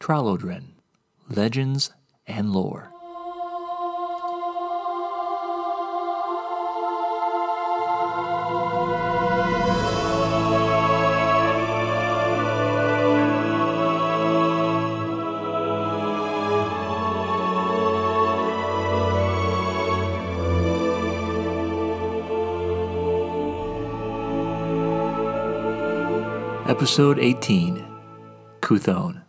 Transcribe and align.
Tralodren, 0.00 0.74
Legends 1.28 1.92
and 2.26 2.52
Lore. 2.52 2.92
Episode 26.68 27.18
18 27.18 27.84
Khuthon. 28.60 29.25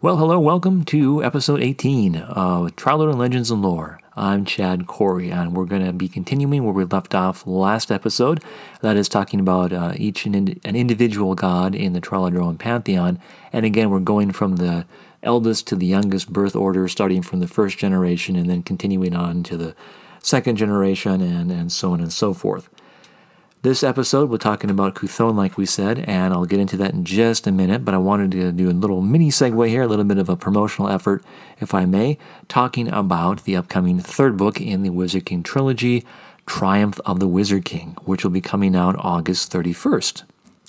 Well, 0.00 0.18
hello, 0.18 0.38
welcome 0.38 0.84
to 0.84 1.24
episode 1.24 1.60
18 1.60 2.14
of 2.14 2.76
Tralodren 2.76 3.16
Legends 3.16 3.50
and 3.50 3.62
Lore. 3.62 4.00
I'm 4.14 4.44
Chad 4.44 4.86
Corrie, 4.86 5.32
and 5.32 5.56
we're 5.56 5.64
going 5.64 5.84
to 5.84 5.92
be 5.92 6.06
continuing 6.06 6.62
where 6.62 6.72
we 6.72 6.84
left 6.84 7.16
off 7.16 7.44
last 7.48 7.90
episode. 7.90 8.40
That 8.80 8.96
is 8.96 9.08
talking 9.08 9.40
about 9.40 9.72
uh, 9.72 9.94
each 9.96 10.24
an, 10.24 10.36
an, 10.36 10.76
individual 10.76 11.34
god 11.34 11.74
in 11.74 11.94
the 11.94 12.00
Tralodren 12.00 12.60
pantheon. 12.60 13.18
And 13.52 13.66
again, 13.66 13.90
we're 13.90 13.98
going 13.98 14.30
from 14.30 14.54
the 14.54 14.86
eldest 15.24 15.66
to 15.66 15.74
the 15.74 15.86
youngest 15.86 16.32
birth 16.32 16.54
order, 16.54 16.86
starting 16.86 17.20
from 17.20 17.40
the 17.40 17.48
first 17.48 17.76
generation 17.76 18.36
and 18.36 18.48
then 18.48 18.62
continuing 18.62 19.16
on 19.16 19.42
to 19.42 19.56
the 19.56 19.74
second 20.22 20.58
generation, 20.58 21.20
and, 21.20 21.50
and 21.50 21.72
so 21.72 21.92
on 21.92 22.00
and 22.00 22.12
so 22.12 22.32
forth. 22.32 22.68
This 23.62 23.82
episode, 23.82 24.30
we're 24.30 24.38
talking 24.38 24.70
about 24.70 24.94
Khuthon, 24.94 25.34
like 25.34 25.56
we 25.56 25.66
said, 25.66 26.04
and 26.06 26.32
I'll 26.32 26.44
get 26.44 26.60
into 26.60 26.76
that 26.76 26.94
in 26.94 27.04
just 27.04 27.44
a 27.44 27.50
minute. 27.50 27.84
But 27.84 27.92
I 27.92 27.98
wanted 27.98 28.30
to 28.30 28.52
do 28.52 28.70
a 28.70 28.72
little 28.72 29.02
mini 29.02 29.30
segue 29.30 29.68
here, 29.68 29.82
a 29.82 29.86
little 29.88 30.04
bit 30.04 30.18
of 30.18 30.28
a 30.28 30.36
promotional 30.36 30.88
effort, 30.88 31.24
if 31.60 31.74
I 31.74 31.84
may, 31.84 32.18
talking 32.46 32.86
about 32.86 33.42
the 33.42 33.56
upcoming 33.56 33.98
third 33.98 34.36
book 34.36 34.60
in 34.60 34.84
the 34.84 34.90
Wizard 34.90 35.26
King 35.26 35.42
trilogy, 35.42 36.06
Triumph 36.46 37.00
of 37.04 37.18
the 37.18 37.26
Wizard 37.26 37.64
King, 37.64 37.96
which 38.04 38.22
will 38.22 38.30
be 38.30 38.40
coming 38.40 38.76
out 38.76 38.94
August 39.00 39.50
31st. 39.50 40.22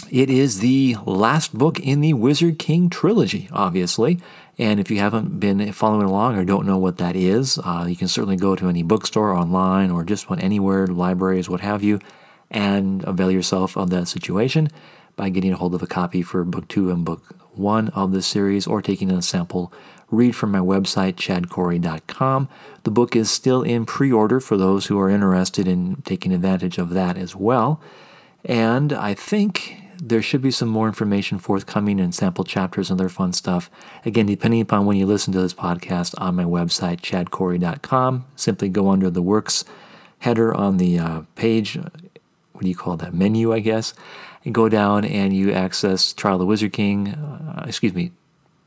It 0.10 0.32
is 0.32 0.60
the 0.60 0.98
last 1.06 1.56
book 1.56 1.80
in 1.80 2.02
the 2.02 2.14
Wizard 2.14 2.58
King 2.58 2.90
trilogy, 2.90 3.50
obviously. 3.52 4.20
And 4.58 4.80
if 4.80 4.90
you 4.90 4.98
haven't 4.98 5.40
been 5.40 5.72
following 5.74 6.08
along 6.08 6.38
or 6.38 6.44
don't 6.44 6.66
know 6.66 6.80
what 6.80 6.98
that 6.98 7.16
is, 7.16 7.60
uh, 7.60 7.86
you 7.88 7.96
can 7.96 8.08
certainly 8.08 8.36
go 8.36 8.56
to 8.56 8.68
any 8.68 8.82
bookstore 8.82 9.32
online 9.32 9.92
or 9.92 10.04
just 10.04 10.26
anywhere, 10.32 10.88
libraries, 10.88 11.48
what 11.48 11.62
have 11.62 11.84
you, 11.84 12.00
and 12.52 13.04
avail 13.04 13.32
yourself 13.32 13.78
of 13.78 13.90
that 13.90 14.08
situation 14.08 14.70
by 15.16 15.30
getting 15.30 15.54
a 15.54 15.58
hold 15.58 15.76
of 15.76 15.84
a 15.84 15.88
copy 15.88 16.22
for 16.22 16.44
book 16.44 16.68
two 16.68 16.90
and 16.90 17.04
book 17.04 17.36
one 17.54 17.90
of 17.90 18.12
this 18.12 18.26
series 18.26 18.66
or 18.66 18.82
taking 18.82 19.12
a 19.12 19.22
sample 19.22 19.72
read 20.12 20.36
from 20.36 20.52
my 20.52 20.60
website, 20.60 21.16
chadcorrie.com. 21.16 22.50
The 22.84 22.92
book 22.92 23.16
is 23.16 23.30
still 23.30 23.62
in 23.62 23.86
pre 23.86 24.12
order 24.12 24.40
for 24.40 24.58
those 24.58 24.88
who 24.88 25.00
are 25.00 25.10
interested 25.10 25.68
in 25.68 26.02
taking 26.04 26.34
advantage 26.34 26.78
of 26.78 26.92
that 26.92 27.18
as 27.18 27.36
well. 27.36 27.82
And 28.46 28.94
I 28.94 29.14
think 29.14 29.76
there 30.02 30.22
should 30.22 30.42
be 30.42 30.52
some 30.52 30.70
more 30.70 30.88
information 30.88 31.38
forthcoming 31.40 32.00
and 32.00 32.16
sample 32.16 32.46
chapters 32.46 32.90
and 32.90 33.00
other 33.00 33.10
fun 33.10 33.34
stuff. 33.34 33.70
Again, 34.06 34.26
depending 34.26 34.62
upon 34.62 34.86
when 34.86 34.96
you 34.96 35.06
listen 35.06 35.34
to 35.34 35.42
this 35.42 35.54
podcast 35.54 36.16
on 36.18 36.36
my 36.36 36.46
website, 36.46 37.02
chadcorrie.com, 37.02 38.26
simply 38.36 38.70
go 38.70 38.90
under 38.90 39.10
the 39.10 39.22
works 39.22 39.66
header 40.20 40.54
on 40.54 40.78
the 40.78 40.98
uh, 41.00 41.22
page 41.36 41.78
what 42.60 42.64
do 42.64 42.70
you 42.70 42.76
call 42.76 42.98
that 42.98 43.14
menu, 43.14 43.54
I 43.54 43.62
guess, 43.62 43.94
and 44.44 44.54
go 44.54 44.68
down 44.68 45.06
and 45.06 45.34
you 45.34 45.54
access 45.54 46.12
Trial 46.12 46.36
of 46.36 46.40
the 46.40 46.46
Wizard 46.46 46.74
King, 46.74 47.08
uh, 47.08 47.64
excuse 47.66 47.94
me, 47.94 48.12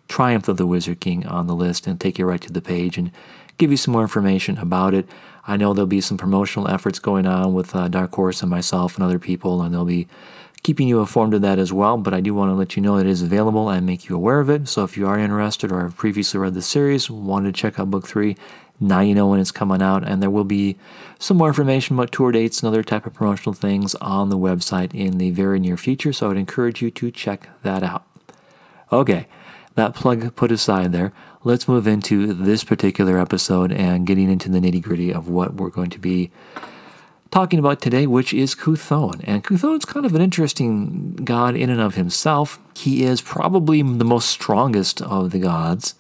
Triumph 0.08 0.48
of 0.48 0.56
the 0.56 0.66
Wizard 0.66 1.00
King 1.00 1.26
on 1.26 1.46
the 1.46 1.54
list 1.54 1.86
and 1.86 2.00
take 2.00 2.18
you 2.18 2.24
right 2.24 2.40
to 2.40 2.50
the 2.50 2.62
page 2.62 2.96
and 2.96 3.10
give 3.58 3.70
you 3.70 3.76
some 3.76 3.92
more 3.92 4.00
information 4.00 4.56
about 4.56 4.94
it. 4.94 5.06
I 5.46 5.58
know 5.58 5.74
there'll 5.74 5.86
be 5.86 6.00
some 6.00 6.16
promotional 6.16 6.68
efforts 6.68 6.98
going 6.98 7.26
on 7.26 7.52
with 7.52 7.76
uh, 7.76 7.88
Dark 7.88 8.14
Horse 8.14 8.40
and 8.40 8.50
myself 8.50 8.94
and 8.94 9.04
other 9.04 9.18
people, 9.18 9.60
and 9.60 9.74
they'll 9.74 9.84
be 9.84 10.08
keeping 10.62 10.86
you 10.88 11.00
informed 11.00 11.34
of 11.34 11.42
that 11.42 11.58
as 11.58 11.72
well. 11.72 11.96
But 11.96 12.14
I 12.14 12.20
do 12.20 12.34
want 12.34 12.50
to 12.50 12.54
let 12.54 12.76
you 12.76 12.82
know 12.82 12.96
it 12.96 13.06
is 13.06 13.22
available 13.22 13.68
and 13.68 13.84
make 13.86 14.08
you 14.08 14.16
aware 14.16 14.40
of 14.40 14.48
it. 14.48 14.68
So 14.68 14.84
if 14.84 14.96
you 14.96 15.06
are 15.06 15.18
interested 15.18 15.72
or 15.72 15.82
have 15.82 15.96
previously 15.96 16.38
read 16.38 16.54
the 16.54 16.62
series, 16.62 17.10
wanted 17.10 17.54
to 17.54 17.60
check 17.60 17.78
out 17.78 17.90
book 17.90 18.06
three, 18.06 18.36
now 18.80 19.00
you 19.00 19.14
know 19.14 19.28
when 19.28 19.40
it's 19.40 19.52
coming 19.52 19.82
out, 19.82 20.06
and 20.06 20.20
there 20.20 20.30
will 20.30 20.44
be 20.44 20.76
some 21.18 21.36
more 21.36 21.48
information 21.48 21.94
about 21.94 22.10
tour 22.10 22.32
dates 22.32 22.60
and 22.60 22.68
other 22.68 22.82
type 22.82 23.06
of 23.06 23.14
promotional 23.14 23.52
things 23.52 23.94
on 23.96 24.28
the 24.28 24.38
website 24.38 24.94
in 24.94 25.18
the 25.18 25.30
very 25.30 25.60
near 25.60 25.76
future. 25.76 26.12
So 26.12 26.26
I 26.26 26.28
would 26.30 26.38
encourage 26.38 26.82
you 26.82 26.90
to 26.90 27.10
check 27.10 27.48
that 27.62 27.82
out. 27.82 28.04
Okay, 28.90 29.26
that 29.74 29.94
plug 29.94 30.34
put 30.36 30.50
aside 30.52 30.92
there, 30.92 31.12
let's 31.44 31.68
move 31.68 31.86
into 31.86 32.32
this 32.32 32.64
particular 32.64 33.18
episode 33.18 33.72
and 33.72 34.06
getting 34.06 34.30
into 34.30 34.48
the 34.48 34.58
nitty 34.58 34.82
gritty 34.82 35.12
of 35.12 35.28
what 35.28 35.54
we're 35.54 35.70
going 35.70 35.90
to 35.90 35.98
be 35.98 36.30
talking 37.32 37.58
about 37.58 37.80
today, 37.80 38.06
which 38.06 38.32
is 38.32 38.54
Khuthon. 38.54 39.20
And 39.24 39.42
Khuthon's 39.42 39.86
kind 39.86 40.06
of 40.06 40.14
an 40.14 40.20
interesting 40.20 41.16
god 41.16 41.56
in 41.56 41.70
and 41.70 41.80
of 41.80 41.94
himself. 41.94 42.60
He 42.76 43.02
is 43.02 43.22
probably 43.22 43.80
the 43.80 44.04
most 44.04 44.28
strongest 44.28 45.00
of 45.00 45.30
the 45.30 45.38
gods. 45.38 45.94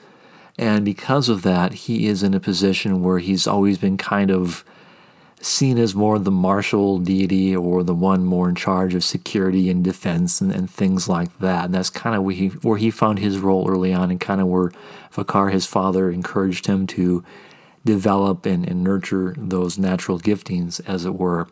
And 0.58 0.84
because 0.84 1.30
of 1.30 1.42
that, 1.42 1.72
he 1.72 2.06
is 2.06 2.22
in 2.22 2.34
a 2.34 2.40
position 2.40 3.02
where 3.02 3.18
he's 3.18 3.46
always 3.46 3.78
been 3.78 3.96
kind 3.96 4.30
of 4.30 4.62
seen 5.40 5.78
as 5.78 5.94
more 5.94 6.18
the 6.18 6.30
martial 6.30 6.98
deity 6.98 7.56
or 7.56 7.82
the 7.82 7.94
one 7.94 8.24
more 8.24 8.48
in 8.48 8.54
charge 8.54 8.94
of 8.94 9.02
security 9.02 9.70
and 9.70 9.82
defense 9.82 10.40
and, 10.40 10.52
and 10.52 10.70
things 10.70 11.08
like 11.08 11.36
that. 11.38 11.64
And 11.64 11.74
that's 11.74 11.90
kind 11.90 12.14
of 12.14 12.22
where 12.22 12.34
he, 12.34 12.48
where 12.48 12.76
he 12.76 12.90
found 12.90 13.18
his 13.18 13.38
role 13.38 13.68
early 13.68 13.92
on 13.92 14.10
and 14.10 14.20
kind 14.20 14.40
of 14.40 14.46
where 14.48 14.70
Vakar, 15.12 15.50
his 15.50 15.66
father, 15.66 16.10
encouraged 16.10 16.66
him 16.66 16.86
to 16.88 17.24
develop 17.84 18.46
and, 18.46 18.66
and 18.68 18.82
nurture 18.82 19.34
those 19.36 19.78
natural 19.78 20.18
giftings, 20.18 20.80
as 20.86 21.04
it 21.04 21.14
were. 21.14 21.48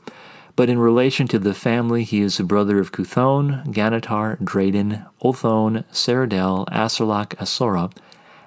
But 0.56 0.68
in 0.68 0.78
relation 0.78 1.26
to 1.28 1.38
the 1.38 1.54
family, 1.54 2.04
he 2.04 2.20
is 2.20 2.36
the 2.36 2.44
brother 2.44 2.78
of 2.80 2.92
Khuthon, 2.92 3.66
Ganatar, 3.72 4.38
Drayden, 4.38 5.06
Othone, 5.22 5.84
Saradel, 5.92 6.66
Aserlak, 6.68 7.28
Asora, 7.36 7.92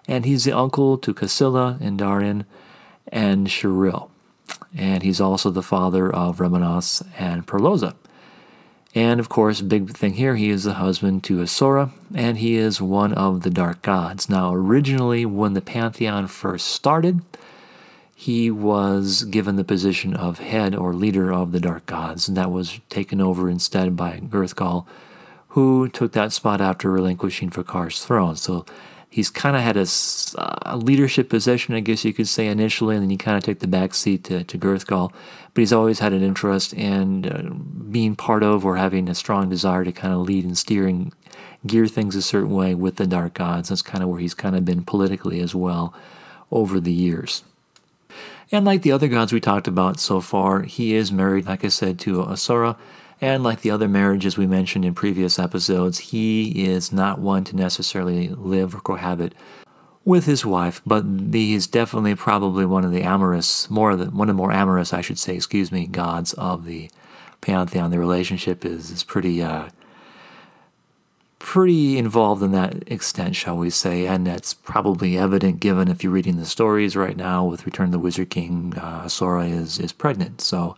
and 0.07 0.25
he's 0.25 0.43
the 0.43 0.51
uncle 0.51 0.97
to 0.97 1.13
Casilla 1.13 1.79
and 1.81 1.97
Darin 1.97 2.45
and 3.07 3.47
Shiril. 3.47 4.09
And 4.75 5.01
he's 5.01 5.21
also 5.21 5.49
the 5.49 5.63
father 5.63 6.13
of 6.13 6.37
Remenos 6.37 7.05
and 7.17 7.47
Perloza. 7.47 7.95
And 8.95 9.19
of 9.19 9.29
course, 9.29 9.61
big 9.61 9.95
thing 9.95 10.13
here, 10.13 10.35
he 10.35 10.49
is 10.49 10.65
the 10.65 10.75
husband 10.75 11.23
to 11.23 11.37
Asora, 11.37 11.91
and 12.13 12.37
he 12.37 12.57
is 12.57 12.79
one 12.79 13.13
of 13.13 13.41
the 13.41 13.49
dark 13.49 13.81
gods. 13.81 14.29
Now, 14.29 14.53
originally, 14.53 15.25
when 15.25 15.53
the 15.53 15.61
pantheon 15.61 16.27
first 16.27 16.67
started, 16.67 17.21
he 18.23 18.49
was 18.49 19.25
given 19.25 19.57
the 19.57 19.65
position 19.65 20.13
of 20.15 20.39
head 20.39 20.73
or 20.73 20.93
leader 20.93 21.33
of 21.33 21.51
the 21.51 21.59
dark 21.59 21.85
gods, 21.85 22.29
and 22.29 22.37
that 22.37 22.53
was 22.53 22.79
taken 22.87 23.19
over 23.19 23.49
instead 23.49 23.97
by 23.97 24.17
Girthgal, 24.21 24.87
who 25.49 25.89
took 25.89 26.13
that 26.13 26.31
spot 26.31 26.61
after 26.61 26.89
relinquishing 26.89 27.49
Vakar's 27.49 28.05
throne. 28.05 28.37
So 28.37 28.65
he's 29.09 29.29
kind 29.29 29.57
of 29.57 29.61
had 29.61 29.75
a, 29.75 29.85
a, 30.61 30.77
leadership 30.77 31.27
position, 31.27 31.75
I 31.75 31.81
guess 31.81 32.05
you 32.05 32.13
could 32.13 32.29
say, 32.29 32.47
initially, 32.47 32.95
and 32.95 33.03
then 33.03 33.09
he 33.09 33.17
kind 33.17 33.35
of 33.35 33.43
took 33.43 33.59
the 33.59 33.67
back 33.67 33.93
seat 33.93 34.23
to, 34.23 34.45
to 34.45 34.57
Girthgal. 34.57 35.11
But 35.53 35.59
he's 35.59 35.73
always 35.73 35.99
had 35.99 36.13
an 36.13 36.23
interest 36.23 36.71
in 36.71 37.25
uh, 37.25 37.53
being 37.91 38.15
part 38.15 38.41
of 38.41 38.65
or 38.65 38.77
having 38.77 39.09
a 39.09 39.15
strong 39.15 39.49
desire 39.49 39.83
to 39.83 39.91
kind 39.91 40.13
of 40.13 40.21
lead 40.21 40.45
and 40.45 40.57
steer 40.57 40.87
and 40.87 41.13
gear 41.67 41.87
things 41.87 42.15
a 42.15 42.21
certain 42.21 42.51
way 42.51 42.73
with 42.73 42.95
the 42.95 43.05
Dark 43.05 43.33
Gods. 43.33 43.67
That's 43.67 43.81
kind 43.81 44.01
of 44.01 44.07
where 44.07 44.21
he's 44.21 44.33
kind 44.33 44.55
of 44.55 44.63
been 44.63 44.85
politically 44.85 45.41
as 45.41 45.53
well 45.53 45.93
over 46.51 46.79
the 46.79 46.93
years. 46.93 47.43
And 48.51 48.65
like 48.65 48.81
the 48.81 48.91
other 48.91 49.07
gods 49.07 49.33
we 49.33 49.39
talked 49.39 49.67
about 49.67 49.99
so 49.99 50.21
far, 50.21 50.63
he 50.63 50.93
is 50.95 51.11
married, 51.11 51.45
like 51.45 51.63
I 51.65 51.69
said, 51.69 51.99
to 52.01 52.23
Asora 52.23 52.77
and 53.23 53.41
like 53.41 53.61
the 53.61 53.71
other 53.71 53.87
marriages 53.87 54.37
we 54.37 54.45
mentioned 54.45 54.83
in 54.83 54.93
previous 54.93 55.39
episodes, 55.39 55.97
he 55.99 56.65
is 56.65 56.91
not 56.91 57.19
one 57.19 57.45
to 57.45 57.55
necessarily 57.55 58.27
live 58.27 58.75
or 58.75 58.81
cohabit 58.81 59.33
with 60.03 60.25
his 60.25 60.45
wife, 60.45 60.81
but 60.85 61.05
he 61.31 61.53
is 61.53 61.65
definitely 61.65 62.15
probably 62.15 62.65
one 62.65 62.83
of 62.83 62.91
the 62.91 63.03
amorous, 63.03 63.69
more 63.69 63.95
the, 63.95 64.07
one 64.07 64.29
of 64.29 64.35
the 64.35 64.41
more 64.41 64.51
amorous, 64.51 64.91
I 64.91 64.99
should 64.99 65.17
say, 65.17 65.35
excuse 65.35 65.71
me, 65.71 65.87
gods 65.87 66.33
of 66.33 66.65
the 66.65 66.89
pantheon. 67.39 67.91
The 67.91 67.99
relationship 67.99 68.65
is 68.65 68.91
is 68.91 69.05
pretty 69.05 69.41
uh, 69.41 69.69
pretty 71.53 71.99
involved 71.99 72.41
in 72.41 72.51
that 72.51 72.73
extent, 72.91 73.35
shall 73.35 73.55
we 73.55 73.69
say, 73.69 74.07
and 74.07 74.25
that's 74.25 74.55
probably 74.55 75.19
evident 75.19 75.59
given 75.59 75.87
if 75.87 76.03
you're 76.03 76.11
reading 76.11 76.37
the 76.37 76.47
stories 76.47 76.95
right 76.95 77.15
now 77.15 77.45
with 77.45 77.67
Return 77.67 77.85
of 77.85 77.91
the 77.91 77.99
Wizard 77.99 78.31
King, 78.31 78.73
uh, 78.75 79.07
Sora 79.07 79.45
is, 79.45 79.77
is 79.77 79.93
pregnant. 79.93 80.41
So 80.41 80.75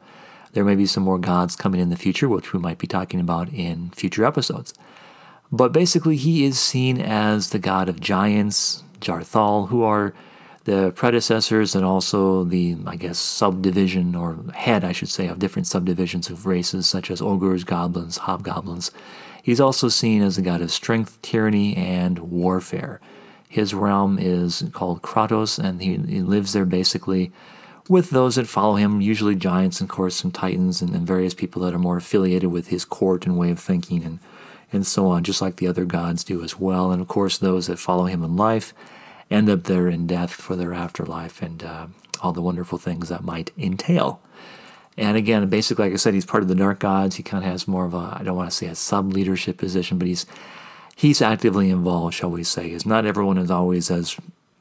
there 0.51 0.66
may 0.66 0.75
be 0.75 0.86
some 0.86 1.04
more 1.04 1.18
gods 1.18 1.56
coming 1.56 1.80
in 1.80 1.92
the 1.92 1.95
future, 1.95 2.27
which 2.27 2.51
we 2.51 2.60
might 2.60 2.77
be 2.77 2.88
talking 2.88 3.22
about 3.22 3.48
in 3.54 3.92
future 3.92 4.25
episodes. 4.25 4.74
But 5.50 5.72
basically, 5.72 6.18
he 6.18 6.44
is 6.44 6.60
seen 6.60 7.00
as 7.00 7.51
the 7.51 7.60
god 7.60 7.88
of 7.88 8.01
giants, 8.01 8.83
Jarthal, 9.00 9.69
who 9.69 9.81
are 9.81 10.13
the 10.66 10.92
predecessors 10.94 11.74
and 11.74 11.86
also 11.86 12.44
the, 12.44 12.75
I 12.86 12.98
guess, 12.98 13.18
subdivision 13.18 14.13
or 14.13 14.39
head, 14.54 14.83
I 14.83 14.92
should 14.92 15.07
say, 15.07 15.28
of 15.28 15.39
different 15.39 15.68
subdivisions 15.68 16.30
of 16.30 16.45
races 16.45 16.86
such 16.86 17.10
as 17.10 17.21
ogres, 17.21 17.63
goblins, 17.63 18.18
hobgoblins, 18.18 18.92
He's 19.45 19.59
also 19.59 19.89
seen 19.89 20.24
as 20.24 20.39
a 20.39 20.42
god 20.42 20.62
of 20.62 20.71
strength, 20.71 21.21
tyranny, 21.21 21.77
and 21.77 22.18
warfare. 22.18 23.00
His 23.47 23.75
realm 23.75 24.18
is 24.18 24.63
called 24.71 25.03
Kratos, 25.03 25.63
and 25.63 25.83
he, 25.83 25.97
he 25.97 26.24
lives 26.24 26.51
there 26.51 26.65
basically 26.65 27.31
with 27.88 28.09
those 28.09 28.38
that 28.38 28.47
follow 28.47 28.74
him, 28.74 29.01
usually 29.01 29.36
giants 29.36 29.80
and, 29.80 29.88
of 29.88 29.95
course, 29.95 30.15
some 30.15 30.31
titans 30.31 30.81
and, 30.81 30.95
and 30.95 31.06
various 31.06 31.36
people 31.36 31.62
that 31.62 31.75
are 31.75 31.77
more 31.77 31.97
affiliated 31.97 32.50
with 32.50 32.69
his 32.69 32.86
court 32.86 33.27
and 33.27 33.38
way 33.38 33.51
of 33.51 33.59
thinking 33.59 34.03
and, 34.03 34.18
and 34.74 34.88
so 34.88 35.06
on, 35.06 35.24
just 35.24 35.44
like 35.44 35.57
the 35.57 35.68
other 35.68 35.86
gods 35.86 36.24
do 36.24 36.44
as 36.44 36.59
well. 36.59 36.92
And, 36.92 37.00
of 37.00 37.07
course, 37.07 37.38
those 37.38 37.68
that 37.68 37.77
follow 37.77 38.06
him 38.06 38.24
in 38.24 38.36
life 38.36 38.74
end 39.30 39.47
up 39.47 39.65
there 39.65 39.88
in 39.88 40.07
death 40.07 40.31
for 40.31 40.56
their 40.56 40.74
afterlife 40.74 41.44
and 41.44 41.63
uh, 41.63 41.86
all 42.19 42.31
the 42.31 42.42
wonderful 42.42 42.80
things 42.80 43.09
that 43.09 43.24
might 43.24 43.51
entail. 43.59 44.19
And 44.97 45.18
again, 45.18 45.47
basically, 45.50 45.86
like 45.86 45.94
I 45.94 45.97
said, 45.97 46.13
he's 46.13 46.25
part 46.25 46.44
of 46.44 46.50
the 46.50 46.56
Dark 46.56 46.80
Gods. 46.80 47.18
He 47.18 47.24
kind 47.24 47.44
of 47.44 47.50
has 47.50 47.68
more 47.68 47.86
of 47.86 47.94
a, 47.94 48.18
I 48.18 48.21
don't 48.24 48.38
want 48.38 48.50
to 48.50 48.56
say 48.56 48.68
a 48.68 48.75
sub 48.75 49.12
leadership 49.12 49.57
position, 49.57 49.97
but 49.97 50.07
he's 50.07 50.25
he's 50.95 51.21
actively 51.21 51.69
involved, 51.69 52.13
shall 52.13 52.31
we 52.31 52.44
say. 52.44 52.71
Is 52.71 52.86
not 52.86 53.06
everyone 53.06 53.38
is 53.38 53.51
always 53.51 53.92
as 53.92 54.15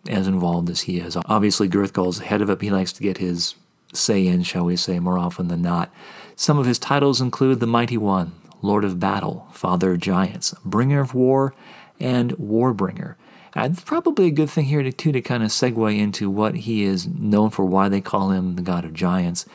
as 0.08 0.26
involved 0.26 0.68
as 0.70 0.82
he 0.82 0.98
is. 0.98 1.16
Obviously, 1.26 1.68
Girthgal's 1.68 2.18
head 2.18 2.42
of 2.42 2.50
it. 2.50 2.60
He 2.60 2.70
likes 2.70 2.92
to 2.94 3.02
get 3.02 3.18
his 3.18 3.54
say 3.92 4.26
in, 4.26 4.42
shall 4.42 4.64
we 4.64 4.76
say, 4.76 4.98
more 4.98 5.18
often 5.18 5.48
than 5.48 5.62
not. 5.62 5.92
Some 6.36 6.58
of 6.58 6.66
his 6.66 6.80
titles 6.80 7.20
include 7.20 7.60
the 7.60 7.66
Mighty 7.66 7.96
One, 7.96 8.32
Lord 8.60 8.84
of 8.84 8.98
Battle, 8.98 9.46
Father 9.52 9.92
of 9.92 10.00
Giants, 10.00 10.52
Bringer 10.64 11.00
of 11.00 11.14
War, 11.14 11.54
and 12.00 12.32
Warbringer. 12.32 13.14
And 13.54 13.72
it's 13.72 13.84
probably 13.84 14.26
a 14.26 14.32
good 14.32 14.50
thing 14.50 14.64
here 14.64 14.82
to, 14.82 14.90
too 14.90 15.12
to 15.12 15.20
kind 15.20 15.44
of 15.44 15.50
segue 15.50 15.96
into 15.96 16.28
what 16.28 16.56
he 16.56 16.82
is 16.82 17.06
known 17.06 17.50
for, 17.50 17.64
why 17.64 17.88
they 17.88 18.00
call 18.00 18.30
him 18.30 18.56
the 18.56 18.62
God 18.62 18.84
of 18.84 18.92
Giants 18.92 19.46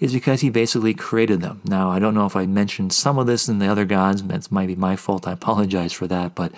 is 0.00 0.12
because 0.12 0.40
he 0.40 0.50
basically 0.50 0.94
created 0.94 1.40
them. 1.40 1.60
Now, 1.64 1.90
I 1.90 1.98
don't 1.98 2.14
know 2.14 2.26
if 2.26 2.36
I 2.36 2.46
mentioned 2.46 2.92
some 2.92 3.18
of 3.18 3.26
this 3.26 3.48
in 3.48 3.58
the 3.58 3.66
other 3.66 3.84
gods. 3.84 4.22
That 4.22 4.50
might 4.52 4.66
be 4.66 4.76
my 4.76 4.96
fault. 4.96 5.26
I 5.26 5.32
apologize 5.32 5.92
for 5.92 6.06
that. 6.06 6.34
But 6.34 6.52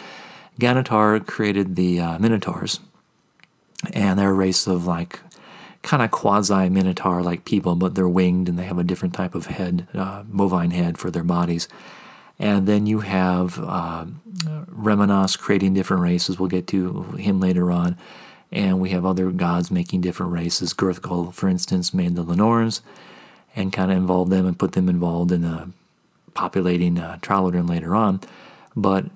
Ganatar 0.60 1.26
created 1.26 1.76
the 1.76 2.00
uh, 2.00 2.18
Minotaurs, 2.18 2.80
and 3.92 4.18
they're 4.18 4.30
a 4.30 4.34
race 4.34 4.66
of 4.66 4.86
like 4.86 5.20
kind 5.82 6.02
of 6.02 6.10
quasi 6.10 6.68
Minotaur 6.68 7.22
like 7.22 7.44
people, 7.44 7.74
but 7.74 7.94
they're 7.94 8.08
winged 8.08 8.48
and 8.48 8.58
they 8.58 8.64
have 8.64 8.78
a 8.78 8.84
different 8.84 9.14
type 9.14 9.34
of 9.34 9.46
head, 9.46 9.86
uh, 9.94 10.22
bovine 10.24 10.72
head 10.72 10.98
for 10.98 11.10
their 11.10 11.24
bodies. 11.24 11.68
And 12.38 12.66
then 12.66 12.86
you 12.86 13.00
have 13.00 13.58
uh, 13.58 14.06
Remenos 14.44 15.38
creating 15.38 15.74
different 15.74 16.02
races. 16.02 16.38
We'll 16.38 16.48
get 16.48 16.66
to 16.68 17.02
him 17.18 17.40
later 17.40 17.70
on. 17.70 17.96
And 18.52 18.80
we 18.80 18.90
have 18.90 19.06
other 19.06 19.30
gods 19.30 19.70
making 19.70 20.00
different 20.00 20.32
races. 20.32 20.74
Girthgal, 20.74 21.34
for 21.34 21.48
instance, 21.48 21.94
made 21.94 22.16
the 22.16 22.24
Lenorans 22.24 22.80
and 23.56 23.72
kind 23.72 23.90
of 23.90 23.96
involve 23.96 24.30
them 24.30 24.46
and 24.46 24.58
put 24.58 24.72
them 24.72 24.88
involved 24.88 25.32
in 25.32 25.44
uh, 25.44 25.66
populating 26.34 26.98
uh, 26.98 27.18
Tralodren 27.20 27.68
later 27.68 27.94
on. 27.94 28.20
But 28.76 29.06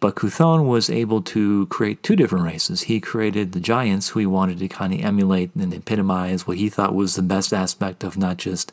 but 0.00 0.14
Khuthon 0.14 0.66
was 0.66 0.88
able 0.88 1.20
to 1.22 1.66
create 1.66 2.02
two 2.02 2.16
different 2.16 2.46
races. 2.46 2.82
He 2.82 3.00
created 3.00 3.52
the 3.52 3.60
giants, 3.60 4.08
who 4.08 4.20
he 4.20 4.26
wanted 4.26 4.58
to 4.60 4.68
kind 4.68 4.94
of 4.94 5.00
emulate 5.00 5.54
and 5.54 5.74
epitomize 5.74 6.46
what 6.46 6.56
he 6.56 6.70
thought 6.70 6.94
was 6.94 7.16
the 7.16 7.22
best 7.22 7.52
aspect 7.52 8.02
of 8.02 8.16
not 8.16 8.38
just, 8.38 8.72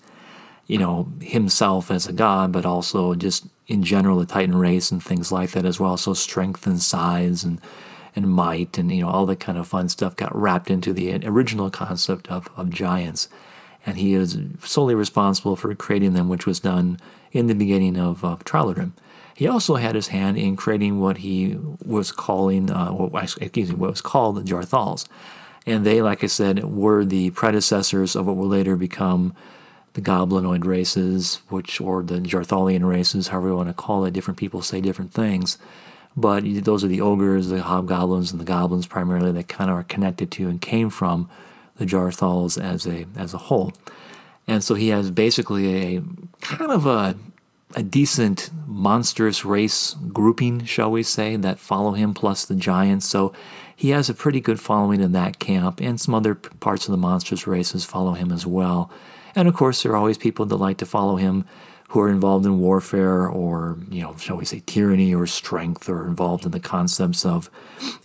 you 0.68 0.78
know, 0.78 1.10
himself 1.20 1.92
as 1.92 2.08
a 2.08 2.14
god, 2.14 2.54
but 2.54 2.66
also 2.66 3.14
just 3.14 3.46
in 3.68 3.84
general 3.84 4.20
the 4.20 4.26
Titan 4.26 4.58
race 4.58 4.90
and 4.90 5.04
things 5.04 5.30
like 5.30 5.52
that 5.52 5.66
as 5.66 5.82
well. 5.82 5.98
So 5.98 6.14
strength 6.14 6.66
and 6.66 6.82
size 6.82 7.44
and 7.44 7.60
and 8.16 8.30
might 8.30 8.80
and 8.80 8.92
you 8.92 9.02
know 9.02 9.10
all 9.10 9.28
that 9.28 9.40
kind 9.40 9.60
of 9.60 9.68
fun 9.68 9.88
stuff 9.88 10.16
got 10.16 10.36
wrapped 10.36 10.72
into 10.72 10.92
the 10.92 11.14
original 11.28 11.70
concept 11.70 12.28
of, 12.30 12.50
of 12.58 12.72
giants 12.72 13.30
and 13.88 13.98
he 13.98 14.14
is 14.14 14.38
solely 14.60 14.94
responsible 14.94 15.56
for 15.56 15.74
creating 15.74 16.14
them, 16.14 16.28
which 16.28 16.46
was 16.46 16.60
done 16.60 17.00
in 17.32 17.48
the 17.48 17.56
beginning 17.56 17.98
of 17.98 18.24
uh, 18.24 18.36
Tralodren. 18.44 18.92
He 19.34 19.48
also 19.48 19.76
had 19.76 19.96
his 19.96 20.10
hand 20.10 20.38
in 20.38 20.58
creating 20.58 21.00
what 21.00 21.18
he 21.18 21.58
was 21.86 22.12
calling, 22.12 22.70
uh, 22.70 22.92
excuse 23.40 23.70
me, 23.70 23.76
what 23.76 23.92
was 23.92 24.02
called 24.02 24.36
the 24.36 24.42
Jarthals. 24.42 25.08
And 25.66 25.86
they, 25.86 26.02
like 26.02 26.22
I 26.24 26.28
said, 26.28 26.66
were 26.66 27.06
the 27.06 27.30
predecessors 27.30 28.16
of 28.16 28.26
what 28.26 28.36
will 28.36 28.48
later 28.48 28.76
become 28.76 29.34
the 29.94 30.02
goblinoid 30.02 30.66
races, 30.66 31.42
which 31.48 31.80
or 31.80 32.04
the 32.04 32.20
Jarthalian 32.20 32.86
races, 32.86 33.30
however 33.30 33.50
you 33.50 33.56
want 33.56 33.70
to 33.70 33.74
call 33.74 34.04
it. 34.04 34.12
Different 34.12 34.38
people 34.38 34.62
say 34.62 34.82
different 34.82 35.14
things, 35.14 35.58
but 36.18 36.44
those 36.66 36.84
are 36.84 36.90
the 36.90 37.02
ogres, 37.02 37.48
the 37.50 37.62
hobgoblins, 37.62 38.32
and 38.32 38.42
the 38.42 38.46
goblins 38.46 38.86
primarily 38.86 39.32
that 39.32 39.48
kind 39.48 39.70
of 39.70 39.78
are 39.78 39.84
connected 39.84 40.30
to 40.32 40.50
and 40.50 40.60
came 40.60 40.90
from 40.90 41.30
the 41.78 41.86
Jarthals 41.86 42.62
as 42.62 42.86
a 42.86 43.06
as 43.16 43.34
a 43.34 43.38
whole. 43.38 43.74
And 44.48 44.64
so 44.64 44.76
he 44.76 44.90
has 44.90 45.12
basically 45.12 45.98
a 45.98 46.02
kind 46.42 46.72
of 46.72 46.86
a 46.86 47.16
a 47.76 47.84
decent 47.84 48.50
monstrous 48.66 49.44
race 49.44 49.96
grouping, 50.14 50.64
shall 50.66 50.90
we 50.90 51.04
say, 51.04 51.36
that 51.36 51.60
follow 51.60 51.92
him 51.92 52.14
plus 52.14 52.46
the 52.46 52.56
giants. 52.56 53.06
So 53.06 53.34
he 53.76 53.90
has 53.90 54.10
a 54.10 54.14
pretty 54.14 54.40
good 54.40 54.60
following 54.60 55.02
in 55.02 55.12
that 55.12 55.40
camp, 55.40 55.82
and 55.82 56.00
some 56.00 56.16
other 56.16 56.36
parts 56.36 56.88
of 56.88 56.92
the 56.92 56.98
monstrous 56.98 57.46
races 57.46 57.86
follow 57.86 58.14
him 58.14 58.32
as 58.32 58.46
well. 58.46 58.90
And 59.36 59.48
of 59.48 59.54
course, 59.54 59.84
there 59.84 59.92
are 59.92 59.98
always 59.98 60.18
people 60.18 60.46
that 60.46 60.56
like 60.56 60.78
to 60.78 60.86
follow 60.86 61.18
him 61.18 61.46
who 61.90 62.02
are 62.02 62.10
involved 62.10 62.46
in 62.46 62.60
warfare 62.60 63.28
or, 63.28 63.78
you 63.90 64.02
know, 64.02 64.16
shall 64.18 64.36
we 64.36 64.46
say, 64.46 64.62
tyranny 64.66 65.16
or 65.16 65.26
strength 65.26 65.88
or 65.88 66.06
involved 66.06 66.46
in 66.46 66.52
the 66.52 66.60
concepts 66.60 67.26
of, 67.26 67.50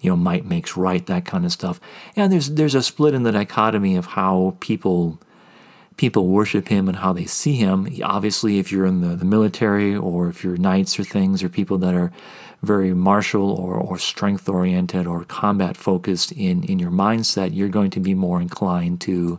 you 0.00 0.10
know, 0.10 0.16
might 0.16 0.44
makes 0.44 0.76
right, 0.76 1.04
that 1.06 1.24
kind 1.24 1.44
of 1.44 1.52
stuff. 1.52 1.80
And 2.14 2.32
there's 2.32 2.50
there's 2.50 2.76
a 2.76 2.82
split 2.82 3.14
in 3.14 3.24
the 3.24 3.32
dichotomy 3.32 3.96
of 3.96 4.06
how 4.06 4.56
people 4.60 5.20
people 5.96 6.28
worship 6.28 6.68
him 6.68 6.88
and 6.88 6.98
how 6.98 7.12
they 7.12 7.26
see 7.26 7.54
him. 7.54 7.88
Obviously, 8.02 8.58
if 8.58 8.72
you're 8.72 8.86
in 8.86 9.00
the, 9.00 9.16
the 9.16 9.24
military 9.24 9.94
or 9.94 10.28
if 10.28 10.42
you're 10.42 10.56
knights 10.56 10.98
or 10.98 11.04
things 11.04 11.42
or 11.42 11.48
people 11.48 11.78
that 11.78 11.94
are 11.94 12.12
very 12.62 12.94
martial 12.94 13.50
or, 13.50 13.74
or 13.74 13.98
strength 13.98 14.48
oriented 14.48 15.06
or 15.06 15.24
combat 15.24 15.76
focused 15.76 16.32
in, 16.32 16.62
in 16.64 16.78
your 16.78 16.90
mindset, 16.90 17.50
you're 17.52 17.68
going 17.68 17.90
to 17.90 18.00
be 18.00 18.14
more 18.14 18.40
inclined 18.40 19.00
to 19.00 19.38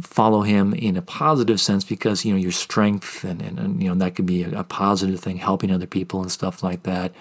follow 0.00 0.42
him 0.42 0.74
in 0.74 0.96
a 0.96 1.02
positive 1.02 1.60
sense 1.60 1.84
because 1.84 2.24
you 2.24 2.32
know 2.32 2.38
your 2.38 2.52
strength 2.52 3.24
and, 3.24 3.40
and, 3.40 3.58
and 3.58 3.82
you 3.82 3.88
know 3.88 3.94
that 3.94 4.14
could 4.14 4.26
be 4.26 4.42
a, 4.42 4.60
a, 4.60 4.64
positive 4.64 5.20
thing 5.20 5.38
helping 5.38 5.70
other 5.70 5.86
people 5.86 6.20
and 6.20 6.30
stuff 6.30 6.62
like 6.62 6.82
that 6.82 7.12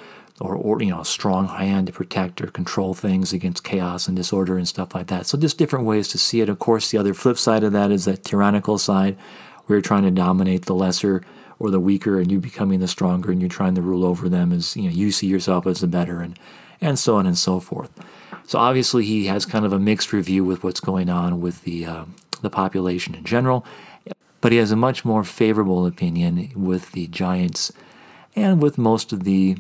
or, 0.41 0.55
or 0.55 0.81
you 0.81 0.89
know 0.89 1.01
a 1.01 1.05
strong 1.05 1.47
hand 1.47 1.87
to 1.87 1.93
protect 1.93 2.41
or 2.41 2.47
control 2.47 2.93
things 2.93 3.31
against 3.31 3.63
chaos 3.63 4.07
and 4.07 4.17
disorder 4.17 4.57
and 4.57 4.67
stuff 4.67 4.93
like 4.93 5.07
that. 5.07 5.25
So 5.25 5.37
just 5.37 5.57
different 5.57 5.85
ways 5.85 6.07
to 6.09 6.17
see 6.17 6.41
it. 6.41 6.49
Of 6.49 6.59
course 6.59 6.91
the 6.91 6.97
other 6.97 7.13
flip 7.13 7.37
side 7.37 7.63
of 7.63 7.71
that 7.73 7.91
is 7.91 8.05
that 8.05 8.23
tyrannical 8.23 8.77
side. 8.77 9.17
Where 9.65 9.77
you're 9.77 9.81
trying 9.81 10.03
to 10.03 10.11
dominate 10.11 10.65
the 10.65 10.75
lesser 10.75 11.23
or 11.57 11.71
the 11.71 11.79
weaker 11.79 12.19
and 12.19 12.31
you 12.31 12.39
becoming 12.39 12.81
the 12.81 12.87
stronger 12.87 13.31
and 13.31 13.41
you're 13.41 13.49
trying 13.49 13.73
to 13.73 13.81
rule 13.81 14.05
over 14.05 14.29
them 14.29 14.51
as 14.51 14.75
you 14.75 14.83
know 14.83 14.89
you 14.89 15.11
see 15.11 15.25
yourself 15.27 15.65
as 15.65 15.79
the 15.79 15.87
better 15.87 16.21
and 16.21 16.37
and 16.81 16.99
so 16.99 17.15
on 17.15 17.25
and 17.25 17.37
so 17.37 17.59
forth. 17.59 17.89
So 18.45 18.59
obviously 18.59 19.05
he 19.05 19.25
has 19.25 19.45
kind 19.45 19.65
of 19.65 19.73
a 19.73 19.79
mixed 19.79 20.13
review 20.13 20.43
with 20.43 20.63
what's 20.63 20.79
going 20.79 21.09
on 21.09 21.41
with 21.41 21.63
the 21.63 21.85
uh, 21.85 22.05
the 22.41 22.49
population 22.49 23.15
in 23.15 23.23
general, 23.23 23.65
but 24.41 24.51
he 24.51 24.57
has 24.57 24.71
a 24.71 24.75
much 24.75 25.03
more 25.03 25.23
favorable 25.23 25.85
opinion 25.85 26.51
with 26.55 26.91
the 26.91 27.07
giants 27.07 27.71
and 28.35 28.61
with 28.61 28.77
most 28.77 29.13
of 29.13 29.23
the 29.23 29.57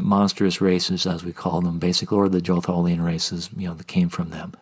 monstrous 0.00 0.60
races, 0.60 1.06
as 1.06 1.24
we 1.24 1.32
call 1.32 1.60
them, 1.60 1.78
basically, 1.78 2.16
or 2.16 2.28
the 2.28 2.40
Jarthalian 2.40 3.04
races, 3.04 3.50
you 3.56 3.68
know, 3.68 3.74
that 3.74 3.86
came 3.86 4.08
from 4.08 4.30
them. 4.30 4.54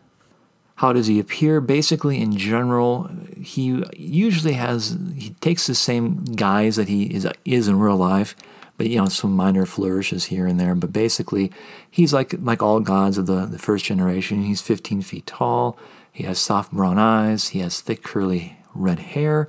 How 0.77 0.93
does 0.93 1.09
he 1.09 1.19
appear? 1.19 1.61
Basically, 1.61 2.21
in 2.21 2.37
general, 2.37 3.11
he 3.37 3.83
usually 3.97 4.53
has 4.53 4.97
he 5.17 5.31
takes 5.41 5.67
the 5.67 5.75
same 5.75 6.25
guise 6.25 6.77
that 6.77 6.89
he 6.89 7.13
is 7.13 7.27
is 7.45 7.67
in 7.67 7.81
real 7.81 7.97
life, 7.97 8.37
but 8.77 8.89
you 8.89 8.99
know 8.99 9.07
some 9.09 9.35
minor 9.35 9.67
flourishes 9.67 10.27
here 10.27 10.47
and 10.47 10.61
there. 10.61 10.77
But 10.77 10.93
basically, 10.93 11.51
he's 11.91 12.13
like 12.13 12.33
like 12.39 12.63
all 12.63 12.79
gods 12.79 13.19
of 13.19 13.27
the, 13.27 13.47
the 13.47 13.59
first 13.59 13.87
generation. 13.87 14.45
He's 14.45 14.61
15 14.61 15.03
feet 15.03 15.27
tall. 15.27 15.77
He 16.13 16.25
has 16.25 16.39
soft 16.39 16.73
brown 16.73 16.99
eyes, 16.99 17.49
he 17.49 17.61
has 17.61 17.81
thick 17.81 18.03
curly 18.03 18.59
red 18.75 18.99
hair, 18.99 19.49